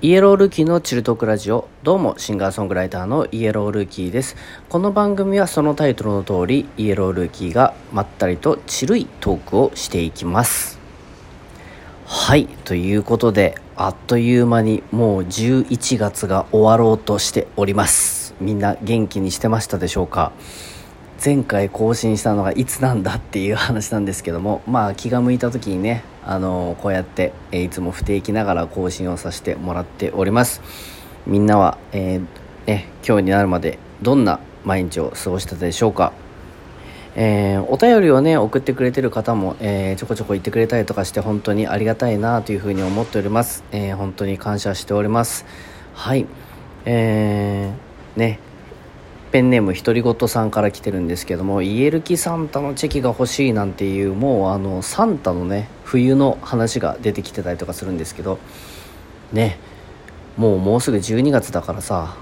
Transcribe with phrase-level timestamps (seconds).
[0.00, 1.68] イエロールーキーのチルトークラジオ。
[1.82, 4.36] どうもシンガーソングライターのイエロールーキーです。
[4.68, 10.78] この番組はそのタイトルの通りイエロールーキーがまったりとチルいトークをしていきます。
[12.06, 18.34] はいということであっという間にもう11月が終わろうとしております。
[18.40, 20.30] みんな元気にしてましたでしょうか？
[21.22, 30.60] 前回更新したのがいつなんだっていう話なんですけどもまあ気が向いた時にねあのこうやって、えいつも不定期ながら更新をさせてもらっております。
[31.26, 32.26] みんなは、えー、
[32.66, 36.12] ね、今日になるまでどんな毎日を過ごしたでしょうか。
[37.16, 45.46] えー、お便りをね送ってくれてる方も、えー、ちょこちょこ言ってくれたりとかして本当にありがたいなというふうに思っております、えー、本当に感謝しております。
[45.94, 46.26] はい。
[46.84, 48.38] えー、ね
[49.30, 58.38] ペンネーム独り言さんから来てるんですけどもイエルキサンタのチェキが欲しいなんていうもうあのサンタのね冬の話が出てきてたりとかするんですけど
[59.32, 59.58] ね
[60.36, 62.16] もうもうすぐ12月だからさ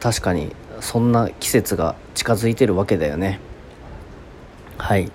[0.00, 3.38] 確かにそんな季節が近づいてるわけだよね。
[4.78, 5.12] はい。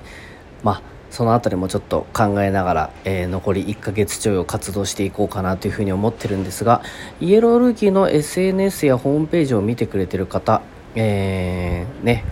[0.63, 6.81] まあその辺りもちょっと考えながら、えー、残り1ヶ月ちょいを活動していこうかなというふうに思ってるんですが
[7.21, 10.61] イエロールーキーの SNS やホームページを見てくれてる方
[10.95, 12.23] えー、ね、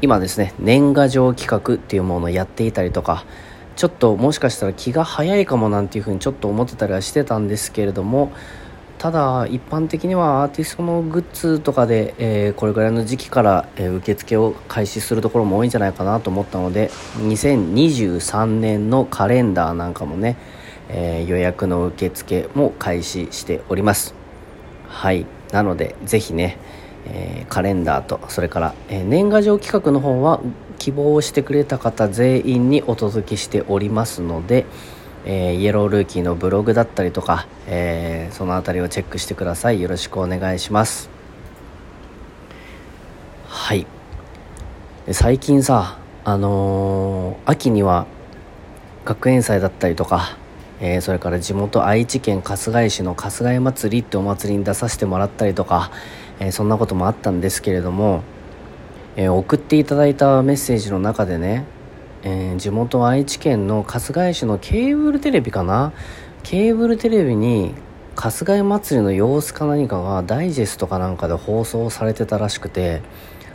[0.00, 3.24] 今ですね、年賀状企画っていうものをやっていたりとか、
[3.76, 8.32] ちょっともしかしたら気が早いかもなんていうふうにちょっと思ってたりはしてたんですけれども、
[8.98, 20.36] ただ一般的にはアーティストのグッズとかで、えー、これぐらいの時期から、えー、受付を開始するところも多いんじゃないかなと思ったので2023年のカレンダーなんかもね、
[20.88, 24.14] えー、予約の受付も開始しております。
[24.88, 25.26] はい。
[25.52, 26.58] なのでぜひね
[27.06, 30.40] えー、カレンダーとそれから、えー、年賀状企画の方は
[30.78, 34.66] 希望をしてくれた方全員にお届けしておりますので、
[35.24, 39.80] えー、イエロールーキーのブログだったりとか、えその辺りをチェックしてください。
[39.80, 41.10] よろしくお願いします。
[43.48, 43.86] はい。
[45.10, 48.06] 最近さあの秋には
[49.04, 50.36] 学園祭だったりとか
[50.80, 55.90] えー、それから地元愛知県春日井市の春日井祭りってお祭りに出させてもらったりとか、
[56.40, 58.22] えー、そんなこともあったんですけれども、
[59.16, 61.64] えー、送っていただいたメッセージの中でね、
[62.22, 65.92] え地元愛知県の春日井市のケーブルテレビかな？
[66.42, 67.74] ケーブルテレビに
[68.16, 73.02] 春日井祭りの様子か何かがダイジェストかなんかで放送されてたらしくて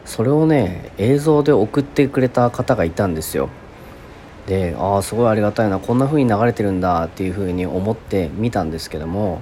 [0.06, 3.50] それをね映像で送ってくれた方がいたんですよ。
[4.48, 9.42] でああすごいありがたいなこんな風に流れてるんだっていう風に思って見たんですけども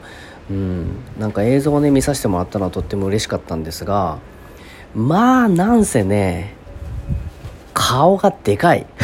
[0.52, 0.88] うん。
[1.18, 4.20] なんか映像をね見させてもらったのはとっても嬉しかったんですが
[4.94, 6.54] まあなんせね
[7.74, 8.86] 顔がでかい。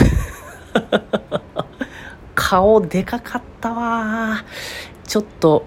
[2.35, 4.43] 顔でかかったわ。
[5.05, 5.65] ちょっと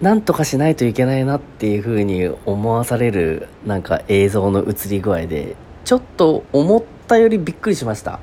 [0.00, 8.20] なんとかしないといけないなっていう風に思わされるなんか映像の映り具合でちょっと思ったよりびっくりしました。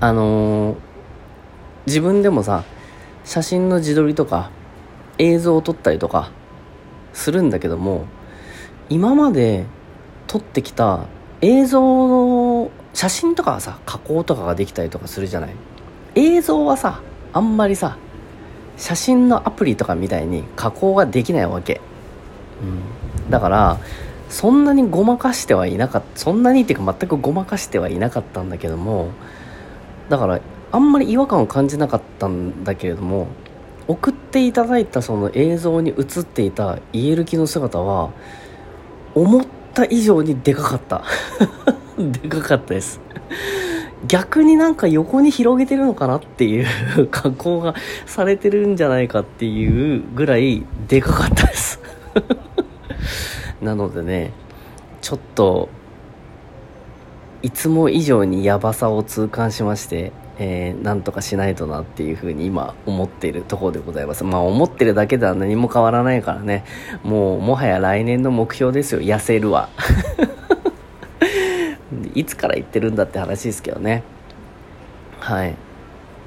[0.00, 0.76] あのー、
[1.86, 2.64] 自分でもさ
[3.24, 4.50] 写真の自撮りとか
[5.18, 6.30] 映像を撮ったりとか
[7.12, 8.06] するんだけども
[8.88, 9.64] 今まで
[10.26, 11.06] 撮ってきた
[11.40, 15.50] 映像の写真とかはさ加工とかができたりとかするじゃない？
[16.14, 17.00] 映像はさ
[17.32, 17.96] あんまりさ
[18.76, 21.80] 写真のアプリとかみたいに加工ができないわけ、
[22.62, 23.78] うん、だから
[24.28, 29.10] そんなにごまかしてはいなかったそんなにっていうか全くごまかしてはいなかったんだけども
[30.08, 30.40] だから
[30.72, 33.28] あんまり違和感を感じなかったんだけれども
[33.88, 38.10] 送っていただいたその映像に映っていたイエルキの姿は
[39.14, 41.04] 思った以上にでかかった。
[41.98, 43.00] でかかったです。
[44.06, 47.74] 逆になんか横に広げてるのかなっていう加工が
[48.06, 51.80] されてるんじゃないかっていうぐらいでかかったです。
[53.60, 54.32] なのでね
[55.00, 55.68] ちょっと
[57.42, 64.24] いつも以上にヤバさを痛感しまして、えー、なんとかしないとなっていうふうに今思っているところでございます。
[64.24, 66.64] まあ思ってるだけでは何も変わらないからね。
[67.02, 69.00] もうもはや来年の目標ですよ。
[69.00, 69.68] 痩せるわ
[72.14, 74.02] いつから言ってるんだって話ですけどね。
[75.20, 75.54] はい。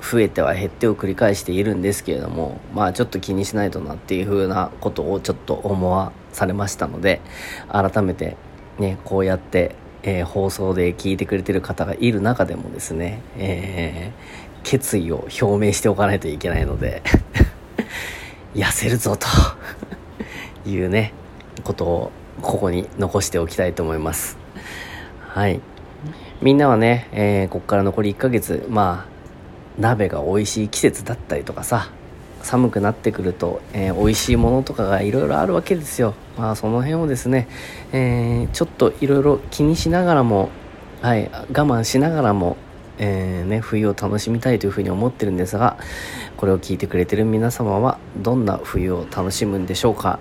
[0.01, 7.21] 増えては減ってを繰り返しているんですけれどもまあちょっと気にしないとなっていうふうなことをちょっと思わされましたので
[7.71, 8.37] 改めて
[8.77, 9.75] ねこうやって、
[10.07, 17.01] えー、放送で聞いてくれてる方がいる中でもですね、えー、決意を表明しておかないといけないので
[18.53, 19.27] 痩せるぞと
[20.69, 21.11] いうね
[21.63, 22.11] ことを
[22.41, 24.37] ここに残しておきたいと思います。
[25.29, 25.59] はい。
[26.41, 31.89] みんなはね、えー、こっから残り1ヶ月まあ鍋が美味しい季節だったりとかさ
[32.45, 36.13] 寒くなってくると、えー、美味しいものとかがいろいろあるわけですよ。
[36.37, 37.47] まあその辺をですね、
[37.91, 40.49] えー、ちょっといろいろ気にしながらも
[41.01, 42.57] はい我慢しながらも
[42.97, 45.77] えー、ね、冬を楽しみたいというふうに思ってるんですが
[46.37, 50.19] これを聞いてくれてる皆様はどんな冬を楽しむんでしょうか、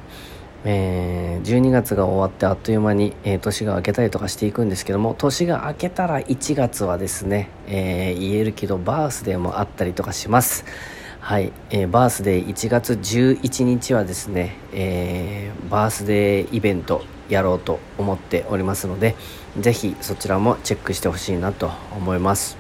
[0.65, 10.65] えー、12月が終わってあっという間に、えー、年が明けたりとかしていくんですけども年が明けたら1月はですね、え言えるけどバースデーもあったりとかします。
[11.25, 19.15] はい、えー、バースデー1月11日はですね、えー、バースデーイベントやろうと思っておりますので
[19.59, 22.59] ぜひそちらもチェックしてほしいなと思います。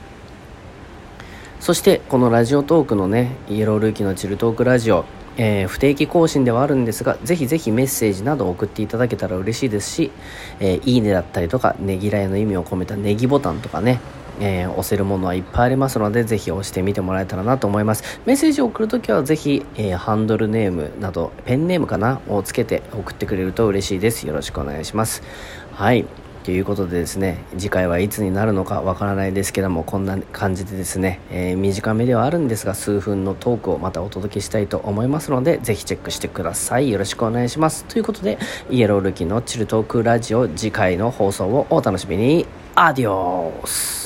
[1.60, 5.04] そしてこのラジオトークのねイエロールーキーのチルトークラジオ
[5.36, 10.10] えー、不定期更新ではあるんですが、ぜひぜひメッセージなど送っていただけたら嬉しいですし、
[10.60, 14.00] えー、いいねだったりとか、ねぎらいの意味を込めたネギボタンとかね、
[14.40, 18.20] えー、押せるものはいっぱいありますので、ぜひ押してみてもらえたらなと思います。
[18.26, 24.26] メッセージを送るときは、ぜひ、えー、ハンドルネームなど、ペンネームかなをつけて送ってくれると嬉しいです。
[24.26, 25.22] よろしくお願いします。
[25.72, 26.04] はい。
[26.44, 36.90] ということでですね次回はいつになるのかわからないですけどもこんな感じでですね、えー、短めではあるんですが数分のトークをまたお届けしたいと思いますのでぜひチェックしてください。
[36.90, 37.86] よろしくお願いします。
[37.86, 38.38] ということで
[38.70, 42.46] イエロールキーのチルトークラジオ次回の放送をお楽しみに。
[42.76, 44.03] アディオス